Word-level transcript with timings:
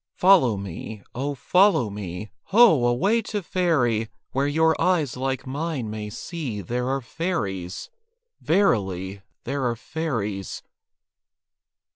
Follow 0.15 0.57
me, 0.57 1.03
oh, 1.13 1.35
follow 1.35 1.91
me! 1.91 2.31
Ho! 2.45 2.87
away 2.87 3.21
to 3.21 3.43
Faerie! 3.43 4.09
Where 4.31 4.47
your 4.47 4.75
eyes 4.81 5.15
like 5.15 5.45
mine 5.45 5.91
may 5.91 6.09
see 6.09 6.59
There 6.61 6.87
are 6.89 7.01
fairies. 7.01 7.91
Verily, 8.41 9.21
There 9.43 9.63
are 9.63 9.75
fairies. 9.75 10.63